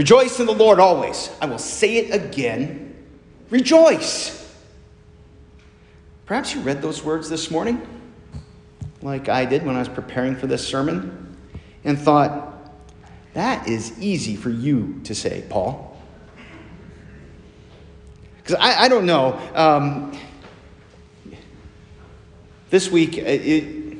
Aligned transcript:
Rejoice 0.00 0.40
in 0.40 0.46
the 0.46 0.54
Lord 0.54 0.80
always. 0.80 1.30
I 1.42 1.44
will 1.44 1.58
say 1.58 1.98
it 1.98 2.14
again. 2.14 2.96
Rejoice. 3.50 4.50
Perhaps 6.24 6.54
you 6.54 6.62
read 6.62 6.80
those 6.80 7.04
words 7.04 7.28
this 7.28 7.50
morning, 7.50 7.86
like 9.02 9.28
I 9.28 9.44
did 9.44 9.62
when 9.62 9.76
I 9.76 9.80
was 9.80 9.90
preparing 9.90 10.36
for 10.36 10.46
this 10.46 10.66
sermon, 10.66 11.36
and 11.84 11.98
thought, 11.98 12.72
that 13.34 13.68
is 13.68 13.92
easy 14.00 14.36
for 14.36 14.48
you 14.48 15.02
to 15.04 15.14
say, 15.14 15.44
Paul. 15.50 15.94
Because 18.38 18.54
I, 18.54 18.84
I, 18.84 18.88
don't 18.88 19.04
know. 19.04 19.38
Um, 19.54 20.18
this 22.70 22.90
week, 22.90 23.18
it, 23.18 23.98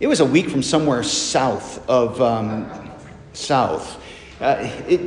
it 0.00 0.06
was 0.06 0.20
a 0.20 0.26
week 0.26 0.50
from 0.50 0.62
somewhere 0.62 1.02
south 1.02 1.88
of 1.88 2.20
um, 2.20 2.90
south. 3.32 4.02
Uh, 4.38 4.56
it, 4.86 5.00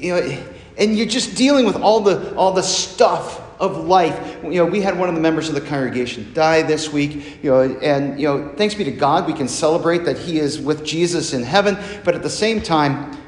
you 0.00 0.14
know, 0.14 0.44
and 0.78 0.96
you're 0.96 1.06
just 1.06 1.36
dealing 1.36 1.66
with 1.66 1.76
all 1.76 2.00
the 2.00 2.34
all 2.36 2.52
the 2.52 2.62
stuff 2.62 3.40
of 3.60 3.76
life. 3.76 4.38
You 4.42 4.54
know, 4.54 4.66
we 4.66 4.80
had 4.80 4.98
one 4.98 5.08
of 5.08 5.14
the 5.14 5.20
members 5.20 5.48
of 5.48 5.54
the 5.54 5.60
congregation 5.60 6.32
die 6.32 6.62
this 6.62 6.90
week, 6.90 7.42
you 7.42 7.50
know, 7.50 7.60
and 7.60 8.18
you 8.18 8.26
know, 8.26 8.54
thanks 8.56 8.74
be 8.74 8.84
to 8.84 8.90
God, 8.90 9.26
we 9.26 9.34
can 9.34 9.46
celebrate 9.46 10.04
that 10.06 10.18
he 10.18 10.38
is 10.38 10.58
with 10.58 10.84
Jesus 10.84 11.34
in 11.34 11.42
heaven, 11.42 11.76
but 12.02 12.14
at 12.14 12.22
the 12.22 12.30
same 12.30 12.62
time, 12.62 13.12
I'm 13.12 13.18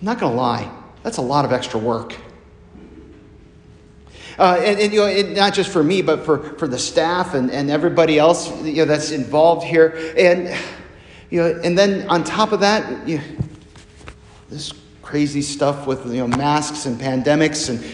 not 0.00 0.18
going 0.18 0.32
to 0.32 0.36
lie, 0.36 0.72
that's 1.02 1.18
a 1.18 1.22
lot 1.22 1.44
of 1.44 1.52
extra 1.52 1.78
work. 1.78 2.16
Uh, 4.38 4.58
and, 4.64 4.80
and, 4.80 4.92
you 4.94 5.00
know, 5.00 5.06
it, 5.06 5.36
not 5.36 5.52
just 5.52 5.70
for 5.70 5.84
me, 5.84 6.00
but 6.00 6.24
for, 6.24 6.38
for 6.58 6.66
the 6.66 6.78
staff 6.78 7.34
and, 7.34 7.50
and 7.50 7.70
everybody 7.70 8.18
else 8.18 8.50
you 8.62 8.76
know, 8.76 8.84
that's 8.86 9.10
involved 9.10 9.66
here. 9.66 10.14
And, 10.16 10.58
you 11.28 11.42
know, 11.42 11.60
and 11.62 11.76
then 11.76 12.08
on 12.08 12.24
top 12.24 12.52
of 12.52 12.60
that, 12.60 13.06
you 13.06 13.18
know, 13.18 13.24
this 14.48 14.72
crazy 15.12 15.42
stuff 15.42 15.86
with 15.86 16.06
you 16.06 16.26
know, 16.26 16.26
masks 16.26 16.86
and 16.86 16.98
pandemics 16.98 17.68
and 17.68 17.84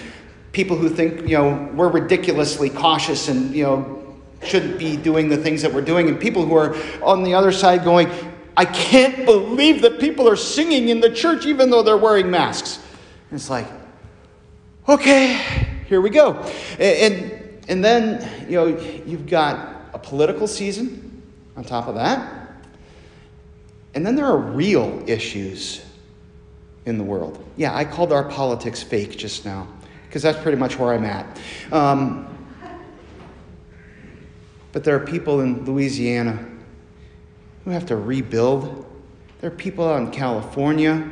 people 0.53 0.77
who 0.77 0.89
think 0.89 1.23
you 1.23 1.37
know, 1.37 1.69
we're 1.75 1.89
ridiculously 1.89 2.71
cautious 2.71 3.27
and 3.29 3.53
you 3.53 3.65
know, 3.65 4.17
shouldn't 4.45 4.79
be 4.79 4.97
doing 4.97 5.29
the 5.29 5.37
things 5.37 5.61
that 5.63 5.75
we're 5.75 5.81
doing, 5.81 6.09
and 6.09 6.21
people 6.21 6.47
who 6.47 6.55
are 6.55 6.77
on 7.03 7.25
the 7.25 7.35
other 7.35 7.51
side 7.51 7.83
going, 7.83 8.09
I 8.57 8.65
can't 8.65 9.27
believe 9.27 9.83
that 9.83 9.99
people 9.99 10.29
are 10.29 10.37
singing 10.37 10.91
in 10.91 11.01
the 11.01 11.11
church 11.11 11.45
even 11.45 11.71
though 11.71 11.83
they're 11.83 11.97
wearing 11.97 12.31
masks. 12.31 12.79
And 13.31 13.41
it's 13.41 13.51
like, 13.51 13.67
okay, 14.89 15.43
here 15.89 16.01
we 16.01 16.11
go. 16.11 16.35
And, 16.79 17.59
and 17.69 17.85
then, 17.85 18.49
you 18.49 18.59
know, 18.59 18.67
you've 19.05 19.27
got 19.27 19.91
a 19.93 19.99
political 19.99 20.47
season 20.47 21.21
on 21.57 21.65
top 21.65 21.89
of 21.89 21.97
that. 21.97 22.53
And 23.97 24.07
then 24.07 24.15
there 24.15 24.27
are 24.27 24.39
real 24.39 25.03
issues 25.09 25.85
in 26.89 26.99
the 26.99 27.05
world. 27.05 27.45
Yeah, 27.57 27.75
I 27.75 27.85
called 27.85 28.13
our 28.13 28.25
politics 28.25 28.83
fake 28.83 29.17
just 29.17 29.45
now 29.45 29.69
because 30.07 30.23
that's 30.23 30.41
pretty 30.43 30.57
much 30.59 30.79
where 30.79 30.95
I'm 30.95 31.05
at. 31.05 31.41
Um, 31.71 32.27
but 34.73 34.85
there 34.85 34.97
are 34.97 35.05
people 35.05 35.41
in 35.41 35.65
Louisiana 35.65 36.47
who 37.65 37.71
have 37.71 37.87
to 37.87 37.97
rebuild. 37.97 38.87
There 39.41 39.51
are 39.51 39.55
people 39.55 39.87
out 39.87 40.01
in 40.01 40.11
California, 40.11 41.09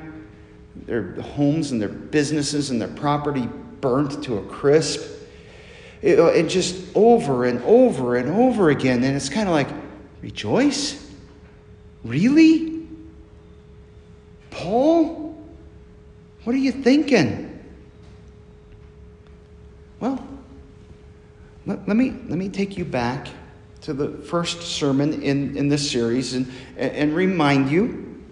their 0.87 1.13
homes 1.21 1.73
and 1.73 1.81
their 1.81 1.89
businesses 1.89 2.71
and 2.71 2.81
their 2.81 2.89
property 2.89 3.49
burnt 3.81 4.25
to 4.25 4.39
a 4.39 4.43
crisp. 4.45 5.13
It, 6.03 6.19
uh, 6.19 6.31
and 6.33 6.49
just 6.49 6.77
over 6.95 7.47
and 7.47 7.63
over 7.63 8.17
and 8.17 8.31
over 8.31 8.71
again. 8.71 9.03
And 9.03 9.17
it's 9.17 9.29
kind 9.29 9.49
of 9.49 9.55
like, 9.55 9.69
rejoice? 10.23 11.11
Really? 12.05 12.87
Paul? 14.51 15.27
What 16.47 16.55
are 16.55 16.61
you 16.61 16.71
thinking? 16.71 17.61
Well, 19.99 20.25
let, 21.67 21.89
let, 21.89 21.97
me, 21.97 22.11
let 22.29 22.39
me 22.39 22.49
take 22.49 22.79
you 22.79 22.85
back 22.85 23.27
to 23.81 23.93
the 23.93 24.11
first 24.19 24.63
sermon 24.63 25.25
in, 25.25 25.57
in 25.57 25.69
this 25.69 25.91
series 25.91 26.35
and, 26.35 26.49
and 26.77 27.17
remind 27.17 27.69
you, 27.69 28.23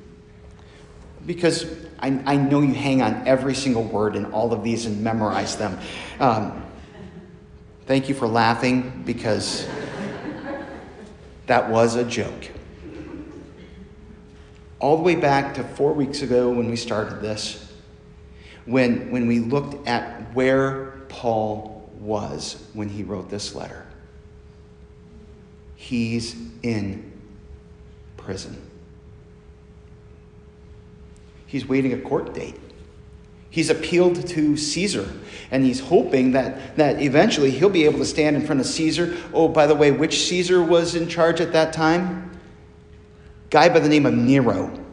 because 1.26 1.66
I, 1.98 2.22
I 2.24 2.36
know 2.36 2.60
you 2.60 2.72
hang 2.72 3.02
on 3.02 3.26
every 3.26 3.56
single 3.56 3.82
word 3.82 4.14
in 4.14 4.26
all 4.26 4.52
of 4.52 4.62
these 4.62 4.86
and 4.86 5.02
memorize 5.02 5.56
them. 5.56 5.76
Um, 6.20 6.64
thank 7.86 8.08
you 8.08 8.14
for 8.14 8.28
laughing 8.28 9.02
because 9.04 9.66
that 11.48 11.68
was 11.68 11.96
a 11.96 12.04
joke. 12.04 12.48
All 14.78 14.98
the 14.98 15.02
way 15.02 15.16
back 15.16 15.54
to 15.54 15.64
four 15.64 15.92
weeks 15.92 16.22
ago 16.22 16.50
when 16.50 16.70
we 16.70 16.76
started 16.76 17.20
this, 17.20 17.63
when, 18.66 19.10
when 19.10 19.26
we 19.26 19.40
looked 19.40 19.86
at 19.86 20.34
where 20.34 20.92
Paul 21.08 21.88
was 22.00 22.64
when 22.72 22.88
he 22.88 23.02
wrote 23.02 23.30
this 23.30 23.54
letter. 23.54 23.86
He's 25.76 26.36
in 26.62 27.12
prison. 28.16 28.60
He's 31.46 31.68
waiting 31.68 31.92
a 31.92 31.98
court 31.98 32.34
date. 32.34 32.56
He's 33.50 33.70
appealed 33.70 34.26
to 34.26 34.56
Caesar, 34.56 35.08
and 35.52 35.64
he's 35.64 35.78
hoping 35.78 36.32
that, 36.32 36.76
that 36.76 37.00
eventually 37.00 37.52
he'll 37.52 37.70
be 37.70 37.84
able 37.84 38.00
to 38.00 38.04
stand 38.04 38.34
in 38.34 38.44
front 38.44 38.60
of 38.60 38.66
Caesar. 38.66 39.16
Oh, 39.32 39.46
by 39.46 39.68
the 39.68 39.76
way, 39.76 39.92
which 39.92 40.24
Caesar 40.24 40.60
was 40.60 40.96
in 40.96 41.08
charge 41.08 41.40
at 41.40 41.52
that 41.52 41.72
time? 41.72 42.36
Guy 43.50 43.68
by 43.68 43.78
the 43.78 43.88
name 43.88 44.06
of 44.06 44.14
Nero. 44.14 44.83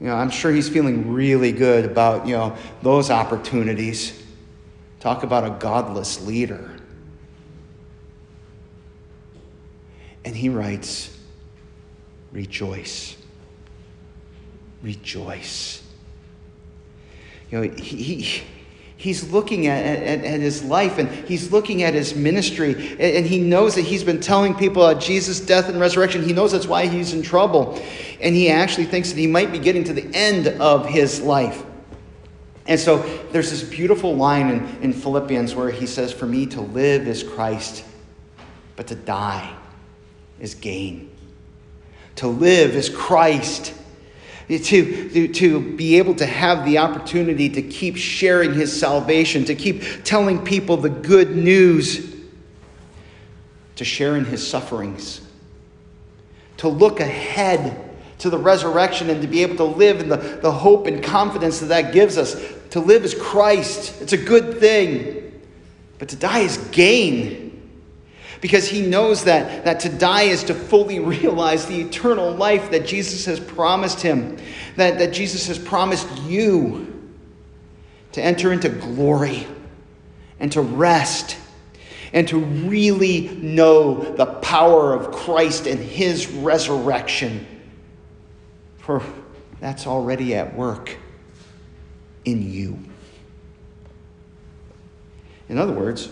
You 0.00 0.08
know, 0.08 0.14
I'm 0.14 0.30
sure 0.30 0.52
he's 0.52 0.68
feeling 0.68 1.12
really 1.12 1.52
good 1.52 1.84
about, 1.84 2.26
you 2.26 2.36
know, 2.36 2.56
those 2.82 3.10
opportunities. 3.10 4.22
Talk 5.00 5.22
about 5.22 5.44
a 5.44 5.50
godless 5.50 6.20
leader. 6.26 6.70
And 10.24 10.36
he 10.36 10.48
writes, 10.48 11.16
Rejoice 12.32 13.16
rejoice. 14.86 15.82
You 17.50 17.58
know, 17.58 17.74
he, 17.74 17.96
he 18.02 18.42
he's 18.96 19.30
looking 19.30 19.66
at, 19.66 19.84
at, 19.84 20.24
at, 20.24 20.40
his 20.40 20.64
life 20.64 20.98
and 20.98 21.08
he's 21.08 21.52
looking 21.52 21.82
at 21.82 21.94
his 21.94 22.14
ministry. 22.14 22.72
And, 22.92 23.00
and, 23.00 23.26
he 23.26 23.38
knows 23.38 23.74
that 23.74 23.82
he's 23.82 24.02
been 24.02 24.20
telling 24.20 24.54
people 24.54 24.82
about 24.84 25.02
jesus 25.02 25.38
death 25.40 25.68
and 25.68 25.78
resurrection. 25.78 26.24
He 26.24 26.32
knows 26.32 26.52
that's 26.52 26.66
why 26.66 26.86
he's 26.86 27.12
in 27.12 27.22
trouble. 27.22 27.80
And 28.20 28.34
he 28.34 28.48
actually 28.48 28.86
thinks 28.86 29.10
that 29.10 29.18
he 29.18 29.26
might 29.26 29.52
be 29.52 29.58
getting 29.58 29.84
to 29.84 29.92
the 29.92 30.08
end 30.14 30.48
of 30.60 30.86
his 30.86 31.20
life. 31.20 31.62
And 32.66 32.80
so 32.80 32.98
there's 33.30 33.50
this 33.50 33.62
beautiful 33.62 34.16
line 34.16 34.50
in, 34.50 34.82
in 34.82 34.92
philippians 34.92 35.54
where 35.54 35.70
he 35.70 35.86
says 35.86 36.12
for 36.12 36.26
me 36.26 36.46
to 36.46 36.60
live 36.60 37.06
is 37.06 37.22
christ 37.22 37.84
but 38.76 38.86
to 38.88 38.94
die 38.94 39.54
is 40.38 40.54
gain. 40.54 41.10
To 42.16 42.28
live 42.28 42.76
is 42.76 42.88
christ 42.88 43.74
to, 44.48 44.58
to, 44.60 45.28
to 45.28 45.76
be 45.76 45.98
able 45.98 46.14
to 46.14 46.26
have 46.26 46.64
the 46.64 46.78
opportunity 46.78 47.48
to 47.50 47.62
keep 47.62 47.96
sharing 47.96 48.54
his 48.54 48.78
salvation, 48.78 49.44
to 49.44 49.54
keep 49.54 50.04
telling 50.04 50.44
people 50.44 50.76
the 50.76 50.90
good 50.90 51.36
news, 51.36 52.14
to 53.74 53.84
share 53.84 54.16
in 54.16 54.24
his 54.24 54.46
sufferings, 54.46 55.20
to 56.58 56.68
look 56.68 57.00
ahead 57.00 57.82
to 58.18 58.30
the 58.30 58.38
resurrection 58.38 59.10
and 59.10 59.20
to 59.20 59.28
be 59.28 59.42
able 59.42 59.56
to 59.56 59.64
live 59.64 60.00
in 60.00 60.08
the, 60.08 60.16
the 60.16 60.50
hope 60.50 60.86
and 60.86 61.02
confidence 61.02 61.60
that 61.60 61.66
that 61.66 61.92
gives 61.92 62.16
us. 62.16 62.34
To 62.70 62.80
live 62.80 63.04
as 63.04 63.14
Christ, 63.14 64.00
it's 64.00 64.12
a 64.12 64.16
good 64.16 64.58
thing. 64.58 65.42
But 65.98 66.08
to 66.10 66.16
die 66.16 66.40
is 66.40 66.56
gain 66.72 67.45
because 68.46 68.68
he 68.68 68.80
knows 68.80 69.24
that, 69.24 69.64
that 69.64 69.80
to 69.80 69.88
die 69.88 70.22
is 70.22 70.44
to 70.44 70.54
fully 70.54 71.00
realize 71.00 71.66
the 71.66 71.80
eternal 71.80 72.30
life 72.30 72.70
that 72.70 72.86
Jesus 72.86 73.24
has 73.24 73.40
promised 73.40 74.00
him, 74.00 74.38
that, 74.76 75.00
that 75.00 75.12
Jesus 75.12 75.48
has 75.48 75.58
promised 75.58 76.06
you 76.22 77.10
to 78.12 78.22
enter 78.22 78.52
into 78.52 78.68
glory 78.68 79.48
and 80.38 80.52
to 80.52 80.60
rest 80.60 81.36
and 82.12 82.28
to 82.28 82.38
really 82.38 83.30
know 83.30 84.14
the 84.14 84.26
power 84.26 84.94
of 84.94 85.10
Christ 85.10 85.66
and 85.66 85.80
his 85.80 86.28
resurrection. 86.28 87.44
For 88.78 89.02
that's 89.58 89.88
already 89.88 90.36
at 90.36 90.54
work 90.54 90.96
in 92.24 92.48
you. 92.48 92.78
In 95.48 95.58
other 95.58 95.72
words, 95.72 96.08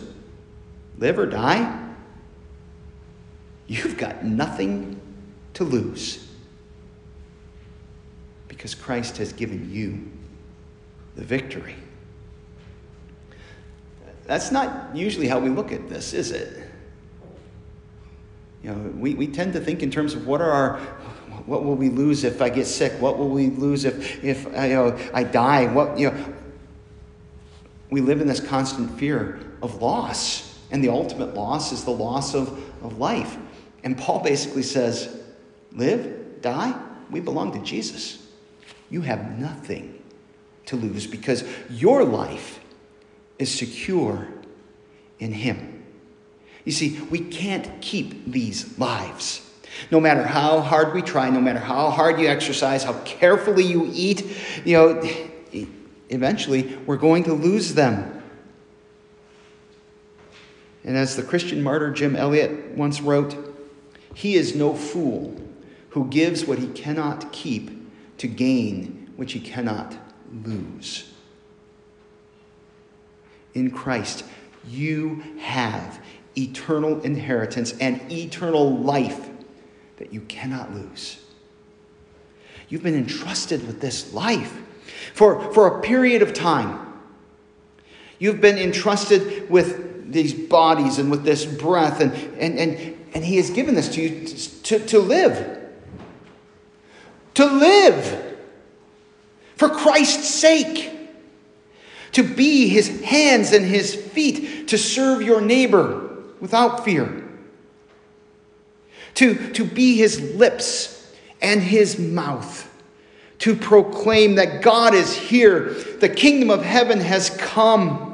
live 0.98 1.16
or 1.16 1.26
die 1.26 1.82
you've 3.74 3.96
got 3.96 4.24
nothing 4.24 5.00
to 5.54 5.64
lose 5.64 6.28
because 8.48 8.74
Christ 8.74 9.16
has 9.18 9.32
given 9.32 9.70
you 9.72 10.10
the 11.16 11.24
victory. 11.24 11.74
That's 14.26 14.50
not 14.50 14.94
usually 14.96 15.28
how 15.28 15.38
we 15.38 15.50
look 15.50 15.72
at 15.72 15.88
this, 15.88 16.14
is 16.14 16.30
it? 16.30 16.70
You 18.62 18.70
know, 18.70 18.78
we, 18.96 19.14
we 19.14 19.26
tend 19.26 19.52
to 19.52 19.60
think 19.60 19.82
in 19.82 19.90
terms 19.90 20.14
of 20.14 20.26
what 20.26 20.40
are 20.40 20.50
our 20.50 20.78
what 21.46 21.62
will 21.62 21.74
we 21.74 21.90
lose 21.90 22.24
if 22.24 22.40
I 22.40 22.48
get 22.48 22.66
sick? 22.66 22.92
What 23.02 23.18
will 23.18 23.28
we 23.28 23.48
lose 23.48 23.84
if, 23.84 24.24
if 24.24 24.46
uh, 24.46 24.62
you 24.62 24.74
know, 24.74 24.98
I 25.12 25.24
die? 25.24 25.66
What, 25.66 25.98
you 25.98 26.10
know, 26.10 26.34
we 27.90 28.00
live 28.00 28.22
in 28.22 28.26
this 28.26 28.40
constant 28.40 28.98
fear 28.98 29.40
of 29.60 29.82
loss. 29.82 30.58
And 30.70 30.82
the 30.82 30.88
ultimate 30.88 31.34
loss 31.34 31.70
is 31.70 31.84
the 31.84 31.90
loss 31.90 32.34
of, 32.34 32.48
of 32.82 32.98
life. 32.98 33.36
And 33.84 33.98
Paul 33.98 34.20
basically 34.20 34.62
says, 34.62 35.14
live, 35.72 36.40
die, 36.40 36.74
we 37.10 37.20
belong 37.20 37.52
to 37.52 37.60
Jesus. 37.60 38.26
You 38.90 39.02
have 39.02 39.38
nothing 39.38 40.02
to 40.66 40.76
lose 40.76 41.06
because 41.06 41.44
your 41.68 42.02
life 42.02 42.60
is 43.38 43.54
secure 43.54 44.26
in 45.18 45.32
Him. 45.32 45.84
You 46.64 46.72
see, 46.72 46.98
we 47.10 47.18
can't 47.18 47.82
keep 47.82 48.24
these 48.30 48.78
lives. 48.78 49.42
No 49.90 50.00
matter 50.00 50.22
how 50.22 50.60
hard 50.60 50.94
we 50.94 51.02
try, 51.02 51.28
no 51.28 51.40
matter 51.40 51.58
how 51.58 51.90
hard 51.90 52.18
you 52.18 52.26
exercise, 52.26 52.84
how 52.84 52.94
carefully 53.00 53.64
you 53.64 53.90
eat, 53.92 54.24
you 54.64 54.76
know, 54.76 55.02
eventually 56.08 56.76
we're 56.86 56.96
going 56.96 57.24
to 57.24 57.34
lose 57.34 57.74
them. 57.74 58.22
And 60.84 60.96
as 60.96 61.16
the 61.16 61.22
Christian 61.22 61.62
martyr 61.62 61.90
Jim 61.90 62.16
Elliot 62.16 62.70
once 62.76 63.00
wrote, 63.02 63.53
he 64.14 64.36
is 64.36 64.54
no 64.54 64.74
fool 64.74 65.36
who 65.90 66.08
gives 66.08 66.44
what 66.44 66.58
he 66.58 66.68
cannot 66.68 67.32
keep 67.32 67.70
to 68.18 68.26
gain 68.26 69.12
which 69.16 69.32
he 69.32 69.40
cannot 69.40 69.94
lose. 70.44 71.12
In 73.54 73.70
Christ, 73.70 74.24
you 74.68 75.22
have 75.38 76.00
eternal 76.36 77.00
inheritance 77.02 77.74
and 77.78 78.00
eternal 78.10 78.76
life 78.78 79.28
that 79.98 80.12
you 80.12 80.20
cannot 80.22 80.74
lose. 80.74 81.18
You've 82.68 82.82
been 82.82 82.96
entrusted 82.96 83.66
with 83.66 83.80
this 83.80 84.12
life 84.12 84.60
for, 85.12 85.52
for 85.52 85.78
a 85.78 85.82
period 85.82 86.22
of 86.22 86.32
time. 86.32 86.80
You've 88.18 88.40
been 88.40 88.58
entrusted 88.58 89.48
with 89.50 90.12
these 90.12 90.34
bodies 90.34 90.98
and 90.98 91.10
with 91.10 91.24
this 91.24 91.44
breath, 91.44 92.00
and, 92.00 92.12
and, 92.38 92.58
and, 92.58 92.93
and 93.14 93.24
He 93.24 93.36
has 93.36 93.50
given 93.50 93.74
this 93.74 93.88
to 93.90 94.02
you 94.02 94.26
to, 94.64 94.78
to 94.86 94.98
live. 94.98 95.60
To 97.34 97.46
live 97.46 98.36
for 99.56 99.68
Christ's 99.68 100.28
sake. 100.28 100.90
To 102.12 102.22
be 102.22 102.68
His 102.68 103.02
hands 103.02 103.52
and 103.52 103.64
His 103.64 103.94
feet, 103.94 104.68
to 104.68 104.78
serve 104.78 105.22
your 105.22 105.40
neighbor 105.40 106.22
without 106.40 106.84
fear. 106.84 107.22
To, 109.14 109.52
to 109.52 109.64
be 109.64 109.96
His 109.96 110.20
lips 110.34 111.12
and 111.40 111.62
His 111.62 111.98
mouth 111.98 112.70
to 113.44 113.54
proclaim 113.54 114.36
that 114.36 114.62
God 114.62 114.94
is 114.94 115.14
here. 115.14 115.74
The 116.00 116.08
kingdom 116.08 116.50
of 116.50 116.62
heaven 116.62 116.98
has 117.00 117.28
come. 117.30 118.13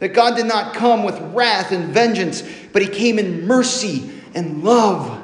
That 0.00 0.08
God 0.08 0.36
did 0.36 0.46
not 0.46 0.74
come 0.74 1.04
with 1.04 1.18
wrath 1.34 1.72
and 1.72 1.94
vengeance, 1.94 2.42
but 2.72 2.82
He 2.82 2.88
came 2.88 3.18
in 3.18 3.46
mercy 3.46 4.10
and 4.34 4.64
love. 4.64 5.18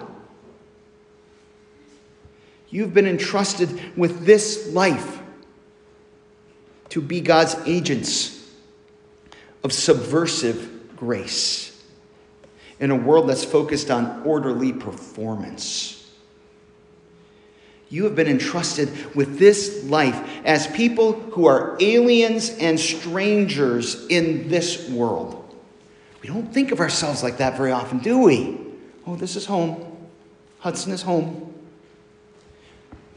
You've 2.69 2.94
been 2.94 3.06
entrusted 3.06 3.96
with 3.96 4.25
this 4.25 4.73
life 4.73 5.20
to 6.90 7.00
be 7.00 7.20
God's 7.20 7.56
agents 7.67 8.50
of 9.64 9.73
subversive 9.73 10.96
grace 10.96 11.82
in 12.79 12.90
a 12.90 12.96
world 12.96 13.29
that's 13.29 13.44
focused 13.44 13.90
on 13.90 14.22
orderly 14.25 14.72
performance. 14.72 15.95
You 17.88 18.05
have 18.05 18.17
been 18.17 18.27
entrusted 18.27 19.15
with 19.15 19.38
this 19.38 19.85
life 19.85 20.29
as 20.44 20.67
people 20.67 21.12
who 21.12 21.47
are 21.47 21.77
aliens 21.81 22.50
and 22.50 22.81
strangers 22.81 24.06
in 24.09 24.49
this 24.49 24.88
world. 24.88 25.43
We 26.23 26.29
don't 26.29 26.53
think 26.53 26.73
of 26.73 26.81
ourselves 26.81 27.23
like 27.23 27.38
that 27.38 27.56
very 27.56 27.71
often, 27.71 27.99
do 27.99 28.19
we? 28.19 28.59
Oh, 29.06 29.15
this 29.15 29.37
is 29.37 29.47
home. 29.47 29.97
Hudson 30.59 30.93
is 30.93 31.03
home. 31.03 31.55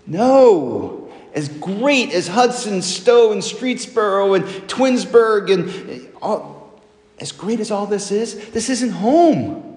No. 0.05 1.11
As 1.33 1.49
great 1.49 2.11
as 2.11 2.27
Hudson, 2.27 2.81
Stow, 2.83 3.31
and 3.31 3.41
Streetsboro, 3.41 4.35
and 4.35 4.45
Twinsburg, 4.67 5.51
and 5.51 6.07
uh, 6.15 6.17
all, 6.21 6.81
as 7.19 7.31
great 7.31 7.59
as 7.59 7.71
all 7.71 7.87
this 7.87 8.11
is, 8.11 8.49
this 8.51 8.69
isn't 8.69 8.91
home. 8.91 9.68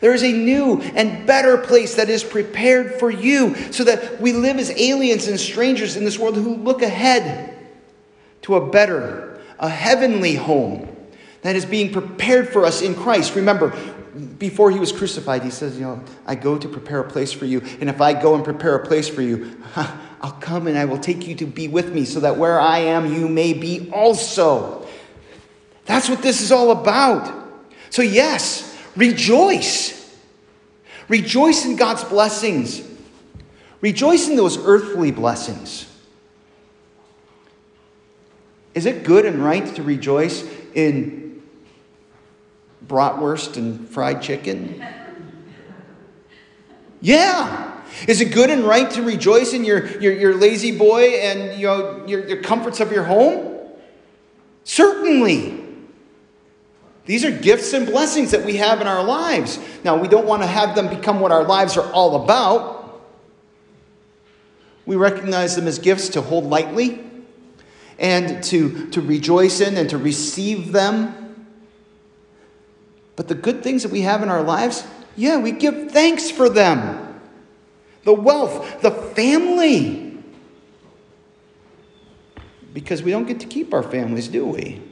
There 0.00 0.14
is 0.14 0.22
a 0.22 0.32
new 0.32 0.80
and 0.80 1.26
better 1.26 1.58
place 1.58 1.96
that 1.96 2.08
is 2.08 2.24
prepared 2.24 2.94
for 2.98 3.10
you 3.10 3.54
so 3.72 3.84
that 3.84 4.20
we 4.20 4.32
live 4.32 4.58
as 4.58 4.70
aliens 4.70 5.28
and 5.28 5.38
strangers 5.38 5.96
in 5.96 6.04
this 6.04 6.18
world 6.18 6.36
who 6.36 6.56
look 6.56 6.82
ahead 6.82 7.56
to 8.42 8.56
a 8.56 8.70
better, 8.70 9.40
a 9.58 9.68
heavenly 9.68 10.34
home 10.34 10.88
that 11.42 11.56
is 11.56 11.64
being 11.64 11.92
prepared 11.92 12.48
for 12.48 12.64
us 12.64 12.82
in 12.82 12.94
Christ. 12.94 13.34
Remember, 13.34 13.74
before 14.38 14.70
he 14.70 14.78
was 14.78 14.92
crucified, 14.92 15.42
he 15.42 15.50
says, 15.50 15.76
You 15.76 15.82
know, 15.82 16.04
I 16.26 16.34
go 16.34 16.58
to 16.58 16.68
prepare 16.68 17.00
a 17.00 17.08
place 17.08 17.32
for 17.32 17.44
you. 17.44 17.60
And 17.80 17.88
if 17.88 18.00
I 18.00 18.12
go 18.12 18.34
and 18.34 18.44
prepare 18.44 18.76
a 18.76 18.86
place 18.86 19.08
for 19.08 19.22
you, 19.22 19.58
I'll 19.76 20.32
come 20.40 20.66
and 20.66 20.78
I 20.78 20.86
will 20.86 20.98
take 20.98 21.26
you 21.26 21.34
to 21.36 21.46
be 21.46 21.68
with 21.68 21.92
me 21.92 22.04
so 22.04 22.20
that 22.20 22.36
where 22.36 22.58
I 22.58 22.78
am, 22.78 23.12
you 23.12 23.28
may 23.28 23.52
be 23.52 23.90
also. 23.92 24.86
That's 25.84 26.08
what 26.08 26.22
this 26.22 26.40
is 26.40 26.50
all 26.50 26.70
about. 26.70 27.30
So, 27.90 28.02
yes, 28.02 28.73
Rejoice. 28.96 30.00
Rejoice 31.08 31.64
in 31.64 31.76
God's 31.76 32.04
blessings. 32.04 32.82
Rejoice 33.80 34.28
in 34.28 34.36
those 34.36 34.56
earthly 34.58 35.10
blessings. 35.10 35.90
Is 38.74 38.86
it 38.86 39.04
good 39.04 39.24
and 39.24 39.44
right 39.44 39.74
to 39.76 39.82
rejoice 39.82 40.44
in 40.74 41.42
bratwurst 42.86 43.56
and 43.56 43.88
fried 43.88 44.22
chicken? 44.22 44.84
Yeah. 47.00 47.82
Is 48.08 48.20
it 48.20 48.32
good 48.32 48.50
and 48.50 48.64
right 48.64 48.90
to 48.92 49.02
rejoice 49.02 49.52
in 49.52 49.64
your, 49.64 49.86
your, 50.00 50.12
your 50.12 50.34
La-Z-Boy 50.34 51.02
and 51.20 51.60
you 51.60 51.66
know, 51.66 52.04
your, 52.06 52.26
your 52.26 52.42
comforts 52.42 52.80
of 52.80 52.90
your 52.90 53.04
home? 53.04 53.58
Certainly. 54.64 55.63
These 57.06 57.24
are 57.24 57.30
gifts 57.30 57.72
and 57.74 57.86
blessings 57.86 58.30
that 58.30 58.44
we 58.44 58.56
have 58.56 58.80
in 58.80 58.86
our 58.86 59.04
lives. 59.04 59.58
Now, 59.84 59.96
we 59.96 60.08
don't 60.08 60.26
want 60.26 60.42
to 60.42 60.48
have 60.48 60.74
them 60.74 60.88
become 60.88 61.20
what 61.20 61.32
our 61.32 61.44
lives 61.44 61.76
are 61.76 61.90
all 61.92 62.24
about. 62.24 63.02
We 64.86 64.96
recognize 64.96 65.56
them 65.56 65.66
as 65.66 65.78
gifts 65.78 66.10
to 66.10 66.22
hold 66.22 66.44
lightly 66.44 67.04
and 67.98 68.42
to, 68.44 68.88
to 68.90 69.00
rejoice 69.00 69.60
in 69.60 69.76
and 69.76 69.88
to 69.90 69.98
receive 69.98 70.72
them. 70.72 71.46
But 73.16 73.28
the 73.28 73.34
good 73.34 73.62
things 73.62 73.82
that 73.82 73.92
we 73.92 74.00
have 74.00 74.22
in 74.22 74.28
our 74.28 74.42
lives, 74.42 74.84
yeah, 75.14 75.36
we 75.38 75.52
give 75.52 75.92
thanks 75.92 76.30
for 76.30 76.48
them. 76.48 77.20
The 78.04 78.14
wealth, 78.14 78.82
the 78.82 78.90
family. 78.90 80.18
Because 82.72 83.02
we 83.02 83.10
don't 83.10 83.26
get 83.26 83.40
to 83.40 83.46
keep 83.46 83.72
our 83.72 83.82
families, 83.82 84.28
do 84.28 84.46
we? 84.46 84.82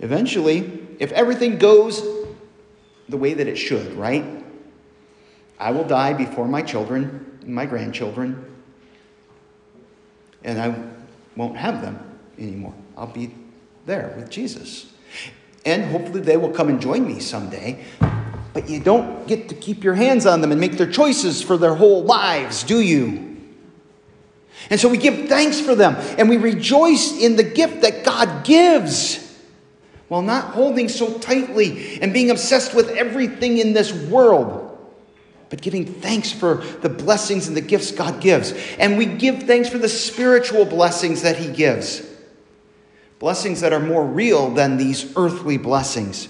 Eventually, 0.00 0.86
if 0.98 1.12
everything 1.12 1.58
goes 1.58 2.02
the 3.08 3.16
way 3.16 3.34
that 3.34 3.46
it 3.46 3.56
should, 3.56 3.92
right? 3.94 4.24
I 5.58 5.70
will 5.70 5.84
die 5.84 6.12
before 6.12 6.48
my 6.48 6.62
children 6.62 7.38
and 7.42 7.54
my 7.54 7.66
grandchildren, 7.66 8.44
and 10.42 10.60
I 10.60 10.74
won't 11.36 11.56
have 11.56 11.80
them 11.80 12.18
anymore. 12.38 12.74
I'll 12.96 13.06
be 13.06 13.34
there 13.86 14.12
with 14.16 14.30
Jesus. 14.30 14.92
And 15.64 15.84
hopefully 15.84 16.20
they 16.20 16.36
will 16.36 16.50
come 16.50 16.68
and 16.68 16.80
join 16.80 17.06
me 17.06 17.20
someday. 17.20 17.84
But 18.52 18.68
you 18.68 18.80
don't 18.80 19.26
get 19.26 19.48
to 19.48 19.54
keep 19.54 19.82
your 19.82 19.94
hands 19.94 20.26
on 20.26 20.40
them 20.40 20.52
and 20.52 20.60
make 20.60 20.76
their 20.76 20.90
choices 20.90 21.42
for 21.42 21.56
their 21.56 21.74
whole 21.74 22.04
lives, 22.04 22.62
do 22.62 22.80
you? 22.80 23.36
And 24.70 24.78
so 24.78 24.88
we 24.88 24.96
give 24.96 25.28
thanks 25.28 25.60
for 25.60 25.74
them 25.74 25.96
and 26.18 26.28
we 26.28 26.36
rejoice 26.36 27.18
in 27.18 27.36
the 27.36 27.42
gift 27.42 27.82
that 27.82 28.04
God 28.04 28.44
gives 28.44 29.23
while 30.14 30.22
not 30.22 30.54
holding 30.54 30.88
so 30.88 31.18
tightly 31.18 32.00
and 32.00 32.12
being 32.12 32.30
obsessed 32.30 32.72
with 32.72 32.88
everything 32.90 33.58
in 33.58 33.72
this 33.72 33.92
world, 33.92 34.78
but 35.50 35.60
giving 35.60 35.84
thanks 35.84 36.30
for 36.30 36.58
the 36.82 36.88
blessings 36.88 37.48
and 37.48 37.56
the 37.56 37.60
gifts 37.60 37.90
God 37.90 38.20
gives. 38.20 38.52
And 38.78 38.96
we 38.96 39.06
give 39.06 39.42
thanks 39.42 39.68
for 39.68 39.78
the 39.78 39.88
spiritual 39.88 40.66
blessings 40.66 41.22
that 41.22 41.36
He 41.36 41.50
gives. 41.50 42.08
Blessings 43.18 43.60
that 43.62 43.72
are 43.72 43.80
more 43.80 44.06
real 44.06 44.50
than 44.50 44.76
these 44.76 45.12
earthly 45.16 45.56
blessings. 45.56 46.28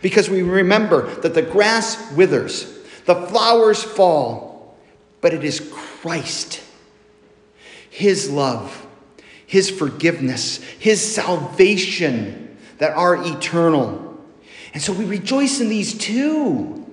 Because 0.00 0.30
we 0.30 0.40
remember 0.40 1.06
that 1.16 1.34
the 1.34 1.42
grass 1.42 2.10
withers, 2.12 2.64
the 3.04 3.26
flowers 3.26 3.82
fall, 3.82 4.74
but 5.20 5.34
it 5.34 5.44
is 5.44 5.60
Christ, 6.00 6.62
His 7.90 8.30
love, 8.30 8.86
His 9.46 9.68
forgiveness, 9.68 10.56
His 10.78 11.14
salvation 11.14 12.45
that 12.78 12.96
are 12.96 13.16
eternal. 13.16 14.18
And 14.74 14.82
so 14.82 14.92
we 14.92 15.04
rejoice 15.04 15.60
in 15.60 15.68
these 15.68 15.96
too. 15.96 16.86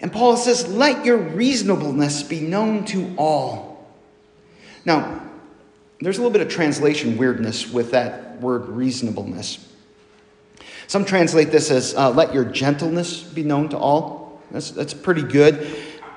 And 0.00 0.12
Paul 0.12 0.36
says, 0.36 0.68
Let 0.68 1.04
your 1.04 1.18
reasonableness 1.18 2.22
be 2.22 2.40
known 2.40 2.84
to 2.86 3.14
all. 3.16 3.86
Now, 4.84 5.22
there's 6.00 6.16
a 6.16 6.20
little 6.20 6.32
bit 6.32 6.42
of 6.42 6.48
translation 6.48 7.18
weirdness 7.18 7.70
with 7.70 7.90
that 7.90 8.40
word 8.40 8.68
reasonableness. 8.68 9.66
Some 10.86 11.04
translate 11.04 11.50
this 11.50 11.70
as 11.70 11.94
uh, 11.94 12.10
let 12.10 12.32
your 12.34 12.44
gentleness 12.44 13.22
be 13.22 13.42
known 13.42 13.68
to 13.68 13.78
all. 13.78 14.42
That's, 14.50 14.70
that's 14.70 14.94
pretty 14.94 15.22
good. 15.22 15.68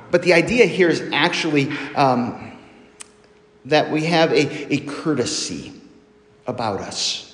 But 0.10 0.24
the 0.24 0.34
idea 0.34 0.66
here 0.66 0.90
is 0.90 1.02
actually 1.12 1.70
um, 1.96 2.54
that 3.66 3.92
we 3.92 4.06
have 4.06 4.32
a, 4.32 4.74
a 4.74 4.80
courtesy 4.80 5.74
about 6.48 6.80
us. 6.80 7.33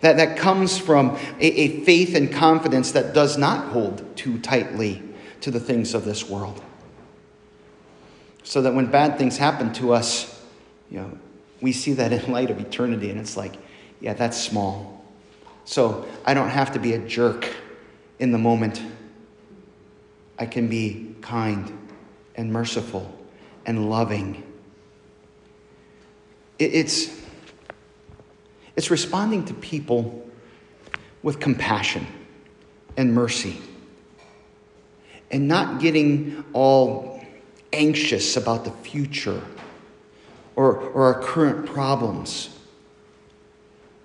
That, 0.00 0.16
that 0.16 0.38
comes 0.38 0.78
from 0.78 1.18
a, 1.38 1.46
a 1.46 1.84
faith 1.84 2.14
and 2.14 2.32
confidence 2.32 2.92
that 2.92 3.12
does 3.12 3.36
not 3.36 3.72
hold 3.72 4.16
too 4.16 4.38
tightly 4.38 5.02
to 5.42 5.50
the 5.50 5.60
things 5.60 5.94
of 5.94 6.04
this 6.04 6.28
world. 6.28 6.62
So 8.42 8.62
that 8.62 8.74
when 8.74 8.86
bad 8.86 9.18
things 9.18 9.36
happen 9.36 9.72
to 9.74 9.92
us, 9.92 10.42
you 10.90 11.00
know, 11.00 11.18
we 11.60 11.72
see 11.72 11.92
that 11.94 12.12
in 12.12 12.32
light 12.32 12.50
of 12.50 12.58
eternity, 12.58 13.10
and 13.10 13.20
it's 13.20 13.36
like, 13.36 13.54
yeah, 14.00 14.14
that's 14.14 14.40
small. 14.40 15.04
So 15.64 16.06
I 16.24 16.34
don't 16.34 16.48
have 16.48 16.72
to 16.72 16.78
be 16.78 16.94
a 16.94 16.98
jerk 16.98 17.54
in 18.18 18.32
the 18.32 18.38
moment. 18.38 18.82
I 20.38 20.46
can 20.46 20.68
be 20.68 21.14
kind 21.20 21.78
and 22.34 22.50
merciful 22.50 23.14
and 23.66 23.90
loving. 23.90 24.42
It's, 26.58 27.19
it's 28.80 28.90
responding 28.90 29.44
to 29.44 29.52
people 29.52 30.26
with 31.22 31.38
compassion 31.38 32.06
and 32.96 33.14
mercy 33.14 33.58
and 35.30 35.46
not 35.46 35.82
getting 35.82 36.42
all 36.54 37.22
anxious 37.74 38.38
about 38.38 38.64
the 38.64 38.70
future 38.70 39.42
or, 40.56 40.78
or 40.78 41.12
our 41.12 41.20
current 41.20 41.66
problems 41.66 42.58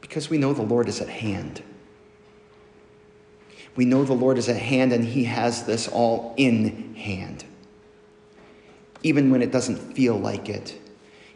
because 0.01 0.29
we 0.29 0.38
know 0.38 0.51
the 0.51 0.62
Lord 0.62 0.89
is 0.89 1.00
at 1.00 1.08
hand. 1.08 1.63
We 3.77 3.86
know 3.86 4.03
the 4.03 4.12
Lord 4.12 4.38
is 4.38 4.50
at 4.50 4.58
hand 4.58 4.91
and 4.91 5.05
He 5.05 5.24
has 5.24 5.63
this 5.63 5.88
all 5.88 6.34
in 6.36 6.96
hand. 6.96 7.46
Even 9.03 9.32
when 9.32 9.41
it 9.41 9.53
doesn't 9.53 9.77
feel 9.94 10.17
like 10.17 10.50
it, 10.50 10.77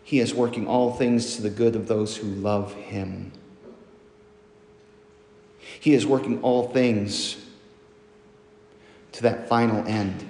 He 0.09 0.19
is 0.19 0.33
working 0.33 0.65
all 0.65 0.91
things 0.91 1.35
to 1.35 1.43
the 1.43 1.51
good 1.51 1.75
of 1.75 1.87
those 1.87 2.17
who 2.17 2.25
love 2.25 2.73
Him. 2.73 3.31
He 5.79 5.93
is 5.93 6.03
working 6.03 6.41
all 6.41 6.69
things 6.69 7.37
to 9.11 9.21
that 9.21 9.47
final 9.47 9.85
end. 9.85 10.27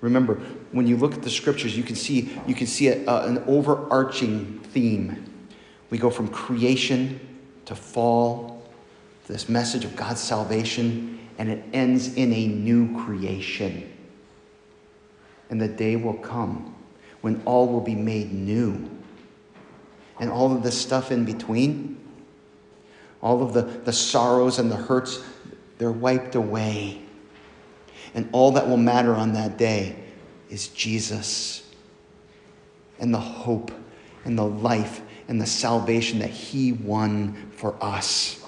Remember, 0.00 0.36
when 0.72 0.86
you 0.86 0.96
look 0.96 1.12
at 1.12 1.20
the 1.20 1.28
scriptures, 1.28 1.76
you 1.76 1.82
can 1.82 1.96
see, 1.96 2.34
you 2.46 2.54
can 2.54 2.66
see 2.66 2.88
a, 2.88 3.06
a, 3.06 3.26
an 3.26 3.44
overarching 3.46 4.58
theme. 4.72 5.46
We 5.90 5.98
go 5.98 6.08
from 6.08 6.28
creation 6.28 7.20
to 7.66 7.76
fall, 7.76 8.66
to 9.26 9.32
this 9.34 9.50
message 9.50 9.84
of 9.84 9.96
God's 9.96 10.22
salvation, 10.22 11.18
and 11.36 11.50
it 11.50 11.62
ends 11.74 12.14
in 12.14 12.32
a 12.32 12.46
new 12.46 13.04
creation. 13.04 13.92
And 15.50 15.60
the 15.60 15.68
day 15.68 15.96
will 15.96 16.14
come 16.14 16.74
when 17.24 17.40
all 17.46 17.66
will 17.66 17.80
be 17.80 17.94
made 17.94 18.30
new. 18.34 18.86
And 20.20 20.30
all 20.30 20.54
of 20.54 20.62
this 20.62 20.78
stuff 20.78 21.10
in 21.10 21.24
between, 21.24 21.98
all 23.22 23.42
of 23.42 23.54
the, 23.54 23.62
the 23.62 23.94
sorrows 23.94 24.58
and 24.58 24.70
the 24.70 24.76
hurts, 24.76 25.24
they're 25.78 25.90
wiped 25.90 26.34
away. 26.34 27.00
And 28.14 28.28
all 28.32 28.50
that 28.52 28.68
will 28.68 28.76
matter 28.76 29.14
on 29.14 29.32
that 29.32 29.56
day 29.56 29.96
is 30.50 30.68
Jesus 30.68 31.66
and 32.98 33.14
the 33.14 33.20
hope 33.20 33.72
and 34.26 34.38
the 34.38 34.44
life 34.44 35.00
and 35.26 35.40
the 35.40 35.46
salvation 35.46 36.18
that 36.18 36.28
he 36.28 36.72
won 36.72 37.50
for 37.56 37.74
us. 37.82 38.38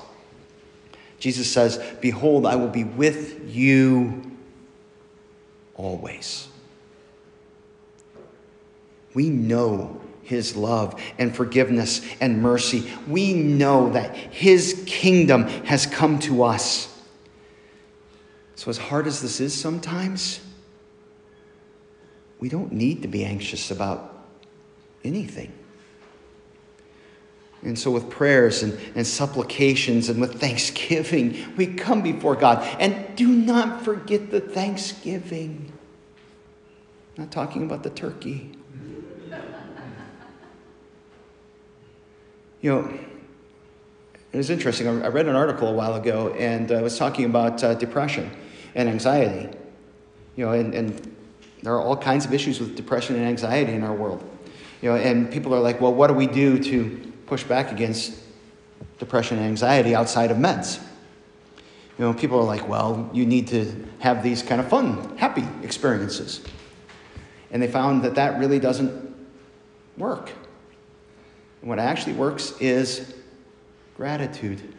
Jesus 1.18 1.50
says, 1.50 1.82
Behold, 2.02 2.44
I 2.44 2.56
will 2.56 2.68
be 2.68 2.84
with 2.84 3.48
you 3.48 4.36
always. 5.76 6.48
We 9.16 9.30
know 9.30 9.98
his 10.24 10.56
love 10.56 11.00
and 11.18 11.34
forgiveness 11.34 12.06
and 12.20 12.42
mercy. 12.42 12.92
We 13.08 13.32
know 13.32 13.88
that 13.92 14.14
his 14.14 14.84
kingdom 14.86 15.44
has 15.64 15.86
come 15.86 16.18
to 16.18 16.42
us. 16.42 16.94
So, 18.56 18.68
as 18.68 18.76
hard 18.76 19.06
as 19.06 19.22
this 19.22 19.40
is 19.40 19.54
sometimes, 19.54 20.40
we 22.40 22.50
don't 22.50 22.72
need 22.72 23.00
to 23.02 23.08
be 23.08 23.24
anxious 23.24 23.70
about 23.70 24.22
anything. 25.02 25.50
And 27.62 27.78
so, 27.78 27.90
with 27.90 28.10
prayers 28.10 28.62
and, 28.62 28.78
and 28.94 29.06
supplications 29.06 30.10
and 30.10 30.20
with 30.20 30.38
thanksgiving, 30.38 31.54
we 31.56 31.68
come 31.68 32.02
before 32.02 32.36
God. 32.36 32.62
And 32.78 33.16
do 33.16 33.28
not 33.28 33.82
forget 33.82 34.30
the 34.30 34.42
thanksgiving. 34.42 35.72
I'm 37.16 37.24
not 37.24 37.32
talking 37.32 37.64
about 37.64 37.82
the 37.82 37.88
turkey. 37.88 38.52
You 42.60 42.70
know, 42.70 42.98
it 44.32 44.36
was 44.36 44.50
interesting. 44.50 44.86
I 44.88 45.08
read 45.08 45.26
an 45.26 45.36
article 45.36 45.68
a 45.68 45.72
while 45.72 45.94
ago 45.94 46.34
and 46.38 46.70
uh, 46.70 46.80
was 46.82 46.98
talking 46.98 47.24
about 47.24 47.62
uh, 47.62 47.74
depression 47.74 48.30
and 48.74 48.88
anxiety. 48.88 49.48
You 50.36 50.46
know, 50.46 50.52
and, 50.52 50.74
and 50.74 51.16
there 51.62 51.74
are 51.74 51.80
all 51.80 51.96
kinds 51.96 52.26
of 52.26 52.34
issues 52.34 52.60
with 52.60 52.76
depression 52.76 53.16
and 53.16 53.24
anxiety 53.24 53.72
in 53.72 53.82
our 53.82 53.94
world. 53.94 54.22
You 54.82 54.90
know, 54.90 54.96
and 54.96 55.30
people 55.30 55.54
are 55.54 55.60
like, 55.60 55.80
well, 55.80 55.94
what 55.94 56.08
do 56.08 56.14
we 56.14 56.26
do 56.26 56.62
to 56.62 57.12
push 57.26 57.44
back 57.44 57.72
against 57.72 58.20
depression 58.98 59.38
and 59.38 59.46
anxiety 59.46 59.94
outside 59.94 60.30
of 60.30 60.36
meds? 60.36 60.82
You 61.98 62.04
know, 62.04 62.12
people 62.12 62.38
are 62.38 62.44
like, 62.44 62.68
well, 62.68 63.08
you 63.12 63.24
need 63.24 63.48
to 63.48 63.86
have 64.00 64.22
these 64.22 64.42
kind 64.42 64.60
of 64.60 64.68
fun, 64.68 65.16
happy 65.16 65.46
experiences. 65.62 66.42
And 67.50 67.62
they 67.62 67.68
found 67.68 68.02
that 68.02 68.16
that 68.16 68.38
really 68.38 68.58
doesn't 68.58 69.14
work. 69.96 70.30
And 71.60 71.68
what 71.68 71.78
actually 71.78 72.14
works 72.14 72.52
is 72.60 73.14
gratitude. 73.96 74.74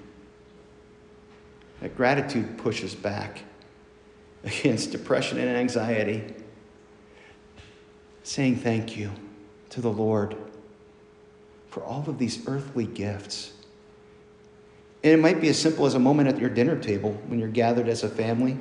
That 1.82 1.96
gratitude 1.96 2.58
pushes 2.58 2.96
back 2.96 3.44
against 4.44 4.92
depression 4.92 5.38
and 5.38 5.50
anxiety, 5.50 6.34
saying 8.24 8.58
thank 8.58 8.98
you 8.98 9.12
to 9.70 9.82
the 9.82 9.92
Lord 9.92 10.36
for 11.70 11.84
all 11.84 12.04
of 12.08 12.18
these 12.18 12.48
earthly 12.48 12.86
gifts. 12.86 13.54
And 15.04 15.14
it 15.14 15.20
might 15.20 15.40
be 15.40 15.50
as 15.50 15.60
simple 15.60 15.86
as 15.86 15.94
a 15.94 16.00
moment 16.00 16.28
at 16.28 16.40
your 16.40 16.50
dinner 16.50 16.76
table 16.76 17.12
when 17.28 17.40
you're 17.40 17.50
gathered 17.50 17.88
as 17.88 18.04
a 18.04 18.10
family, 18.10 18.58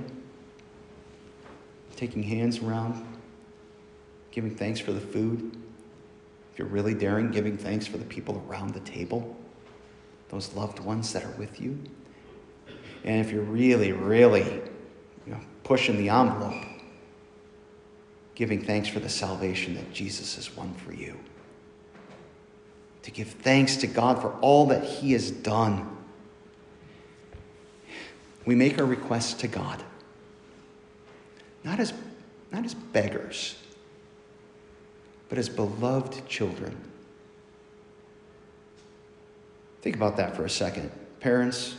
taking 1.97 2.23
hands 2.23 2.59
around, 2.59 3.05
giving 4.31 4.55
thanks 4.55 4.79
for 4.79 4.93
the 4.93 5.01
food. 5.01 5.57
If 6.57 6.61
you're 6.61 6.69
really 6.69 6.95
daring, 6.95 7.31
giving 7.31 7.59
thanks 7.59 7.87
for 7.87 7.99
the 7.99 8.05
people 8.07 8.43
around 8.49 8.73
the 8.73 8.81
table, 8.81 9.37
those 10.31 10.55
loved 10.55 10.79
ones 10.79 11.13
that 11.13 11.23
are 11.23 11.31
with 11.33 11.61
you. 11.61 11.79
And 13.05 13.21
if 13.21 13.31
you're 13.31 13.43
really, 13.43 13.93
really 13.93 14.45
you 15.27 15.33
know, 15.35 15.41
pushing 15.65 15.99
the 15.99 16.09
envelope, 16.09 16.65
giving 18.35 18.63
thanks 18.63 18.89
for 18.89 19.01
the 19.01 19.09
salvation 19.11 19.75
that 19.75 19.93
Jesus 19.93 20.37
has 20.37 20.57
won 20.57 20.73
for 20.73 20.95
you. 20.95 21.21
To 23.03 23.11
give 23.11 23.29
thanks 23.29 23.77
to 23.77 23.87
God 23.87 24.23
for 24.23 24.33
all 24.41 24.65
that 24.69 24.83
He 24.83 25.13
has 25.13 25.31
done. 25.31 25.95
We 28.47 28.55
make 28.55 28.79
our 28.79 28.87
requests 28.87 29.35
to 29.35 29.47
God, 29.47 29.83
not 31.65 31.81
as, 31.81 31.93
not 32.51 32.65
as 32.65 32.73
beggars, 32.73 33.57
but 35.29 35.39
as 35.39 35.49
beloved 35.49 36.27
children. 36.29 36.77
Think 39.83 39.97
about 39.97 40.17
that 40.17 40.35
for 40.35 40.45
a 40.45 40.51
second. 40.51 40.91
Parents, 41.21 41.77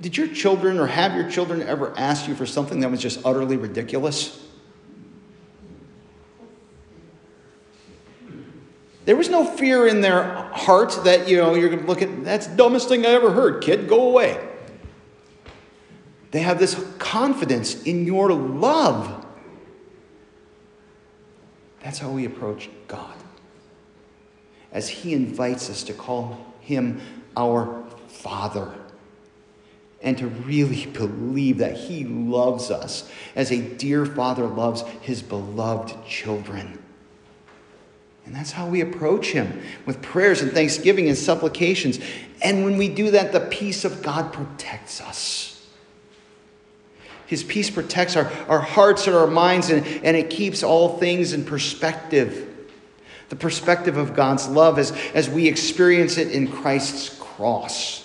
did 0.00 0.16
your 0.16 0.28
children 0.28 0.78
or 0.78 0.86
have 0.86 1.14
your 1.14 1.30
children 1.30 1.62
ever 1.62 1.92
asked 1.98 2.28
you 2.28 2.34
for 2.34 2.46
something 2.46 2.80
that 2.80 2.90
was 2.90 3.00
just 3.00 3.24
utterly 3.24 3.56
ridiculous? 3.56 4.40
There 9.04 9.16
was 9.16 9.28
no 9.28 9.44
fear 9.44 9.86
in 9.86 10.00
their 10.00 10.32
heart 10.54 10.98
that, 11.04 11.28
you 11.28 11.36
know, 11.36 11.54
you're 11.54 11.68
going 11.68 11.82
to 11.82 11.86
look 11.86 12.00
at, 12.00 12.24
that's 12.24 12.46
the 12.46 12.56
dumbest 12.56 12.88
thing 12.88 13.04
I 13.04 13.10
ever 13.10 13.32
heard. 13.32 13.62
Kid, 13.62 13.86
go 13.86 14.08
away. 14.08 14.42
They 16.30 16.40
have 16.40 16.58
this 16.58 16.82
confidence 16.98 17.82
in 17.82 18.06
your 18.06 18.32
love. 18.32 19.23
That's 21.84 21.98
how 21.98 22.08
we 22.08 22.24
approach 22.24 22.70
God. 22.88 23.14
As 24.72 24.88
He 24.88 25.12
invites 25.12 25.68
us 25.68 25.82
to 25.84 25.92
call 25.92 26.54
Him 26.60 27.00
our 27.36 27.84
Father 28.08 28.74
and 30.02 30.16
to 30.18 30.26
really 30.26 30.86
believe 30.86 31.58
that 31.58 31.76
He 31.76 32.04
loves 32.04 32.70
us 32.70 33.08
as 33.36 33.52
a 33.52 33.60
dear 33.60 34.06
Father 34.06 34.46
loves 34.46 34.82
His 35.02 35.22
beloved 35.22 35.94
children. 36.06 36.78
And 38.24 38.34
that's 38.34 38.52
how 38.52 38.66
we 38.66 38.80
approach 38.80 39.32
Him 39.32 39.62
with 39.84 40.00
prayers 40.00 40.40
and 40.40 40.52
thanksgiving 40.52 41.08
and 41.08 41.18
supplications. 41.18 42.00
And 42.40 42.64
when 42.64 42.78
we 42.78 42.88
do 42.88 43.10
that, 43.10 43.32
the 43.32 43.40
peace 43.40 43.84
of 43.84 44.02
God 44.02 44.32
protects 44.32 45.02
us. 45.02 45.53
His 47.26 47.42
peace 47.42 47.70
protects 47.70 48.16
our, 48.16 48.30
our 48.48 48.60
hearts 48.60 49.06
and 49.06 49.16
our 49.16 49.26
minds, 49.26 49.70
and, 49.70 49.86
and 50.04 50.16
it 50.16 50.30
keeps 50.30 50.62
all 50.62 50.98
things 50.98 51.32
in 51.32 51.44
perspective. 51.44 52.50
The 53.30 53.36
perspective 53.36 53.96
of 53.96 54.14
God's 54.14 54.46
love 54.48 54.78
as, 54.78 54.92
as 55.14 55.30
we 55.30 55.48
experience 55.48 56.18
it 56.18 56.30
in 56.32 56.50
Christ's 56.50 57.18
cross. 57.18 58.04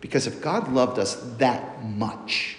Because 0.00 0.26
if 0.26 0.42
God 0.42 0.72
loved 0.72 0.98
us 0.98 1.14
that 1.38 1.84
much, 1.84 2.56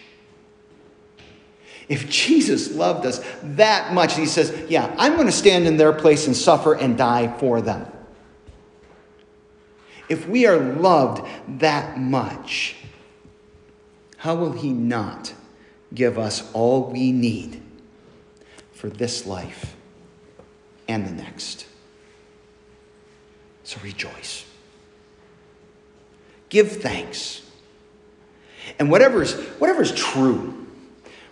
if 1.89 2.09
Jesus 2.09 2.73
loved 2.73 3.05
us 3.05 3.21
that 3.43 3.93
much, 3.93 4.15
he 4.15 4.25
says, 4.25 4.57
Yeah, 4.69 4.93
I'm 4.97 5.15
going 5.15 5.27
to 5.27 5.33
stand 5.33 5.67
in 5.67 5.75
their 5.75 5.91
place 5.91 6.27
and 6.27 6.35
suffer 6.35 6.73
and 6.73 6.97
die 6.97 7.37
for 7.37 7.61
them. 7.61 7.85
If 10.07 10.27
we 10.27 10.45
are 10.45 10.57
loved 10.57 11.27
that 11.59 11.99
much, 11.99 12.77
how 14.23 14.35
will 14.35 14.53
he 14.53 14.71
not 14.71 15.33
give 15.93 16.17
us 16.17 16.49
all 16.53 16.89
we 16.89 17.11
need 17.11 17.61
for 18.71 18.89
this 18.89 19.25
life 19.25 19.75
and 20.87 21.05
the 21.05 21.11
next? 21.11 21.65
So 23.65 23.81
rejoice. 23.83 24.45
Give 26.47 26.71
thanks. 26.71 27.41
And 28.79 28.89
whatever 28.89 29.21
is, 29.21 29.91
true, 29.91 30.67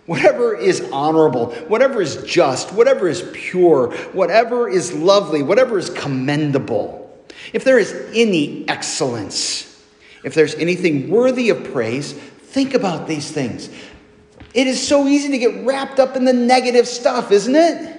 whatever 0.04 0.54
is 0.54 0.86
honorable, 0.92 1.52
whatever 1.68 2.02
is 2.02 2.22
just, 2.24 2.74
whatever 2.74 3.08
is 3.08 3.26
pure, 3.32 3.90
whatever 4.08 4.68
is 4.68 4.92
lovely, 4.92 5.42
whatever 5.42 5.78
is 5.78 5.88
commendable, 5.88 7.24
if 7.54 7.64
there 7.64 7.78
is 7.78 7.90
any 8.12 8.68
excellence, 8.68 9.82
if 10.24 10.34
there's 10.34 10.54
anything 10.56 11.08
worthy 11.08 11.48
of 11.48 11.72
praise, 11.72 12.14
Think 12.52 12.74
about 12.74 13.08
these 13.08 13.30
things. 13.30 13.70
It 14.52 14.66
is 14.66 14.86
so 14.86 15.06
easy 15.06 15.30
to 15.30 15.38
get 15.38 15.64
wrapped 15.64 15.98
up 15.98 16.16
in 16.16 16.26
the 16.26 16.34
negative 16.34 16.86
stuff, 16.86 17.32
isn't 17.32 17.56
it? 17.56 17.98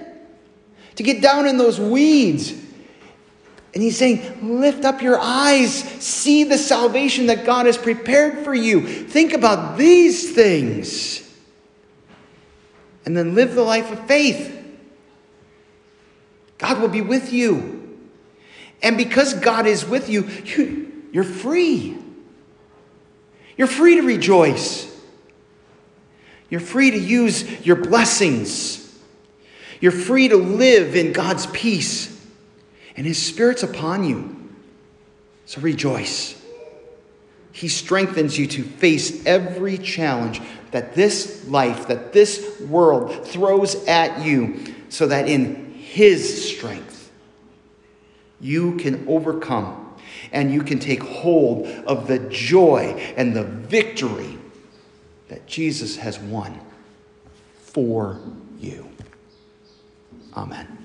To 0.94 1.02
get 1.02 1.20
down 1.20 1.48
in 1.48 1.58
those 1.58 1.80
weeds. 1.80 2.52
And 2.52 3.82
he's 3.82 3.98
saying, 3.98 4.60
lift 4.60 4.84
up 4.84 5.02
your 5.02 5.18
eyes, 5.18 5.74
see 5.74 6.44
the 6.44 6.56
salvation 6.56 7.26
that 7.26 7.44
God 7.44 7.66
has 7.66 7.76
prepared 7.76 8.44
for 8.44 8.54
you. 8.54 8.86
Think 8.86 9.32
about 9.32 9.76
these 9.76 10.36
things. 10.36 11.28
And 13.04 13.16
then 13.16 13.34
live 13.34 13.56
the 13.56 13.64
life 13.64 13.90
of 13.90 14.06
faith. 14.06 14.56
God 16.58 16.80
will 16.80 16.88
be 16.88 17.00
with 17.00 17.32
you. 17.32 17.98
And 18.84 18.96
because 18.96 19.34
God 19.34 19.66
is 19.66 19.84
with 19.84 20.08
you, 20.08 20.22
you 21.10 21.20
are 21.22 21.24
free. 21.24 22.03
You're 23.56 23.68
free 23.68 23.96
to 23.96 24.02
rejoice. 24.02 24.90
You're 26.50 26.60
free 26.60 26.90
to 26.90 26.98
use 26.98 27.66
your 27.66 27.76
blessings. 27.76 28.80
You're 29.80 29.92
free 29.92 30.28
to 30.28 30.36
live 30.36 30.96
in 30.96 31.12
God's 31.12 31.46
peace. 31.46 32.10
And 32.96 33.06
His 33.06 33.20
Spirit's 33.20 33.62
upon 33.62 34.04
you. 34.04 34.50
So 35.46 35.60
rejoice. 35.60 36.40
He 37.52 37.68
strengthens 37.68 38.36
you 38.36 38.46
to 38.48 38.62
face 38.62 39.24
every 39.26 39.78
challenge 39.78 40.40
that 40.72 40.94
this 40.94 41.46
life, 41.46 41.86
that 41.86 42.12
this 42.12 42.60
world 42.62 43.26
throws 43.26 43.76
at 43.86 44.24
you, 44.24 44.74
so 44.88 45.06
that 45.06 45.28
in 45.28 45.74
His 45.74 46.52
strength, 46.52 47.12
you 48.40 48.76
can 48.76 49.06
overcome 49.06 49.83
and 50.32 50.52
you 50.52 50.62
can 50.62 50.78
take 50.78 51.02
hold 51.02 51.66
of 51.86 52.06
the 52.06 52.18
joy 52.18 52.94
and 53.16 53.34
the 53.34 53.44
victory 53.44 54.38
that 55.28 55.46
Jesus 55.46 55.96
has 55.96 56.18
won 56.18 56.60
for 57.58 58.20
you. 58.58 58.88
Amen. 60.36 60.83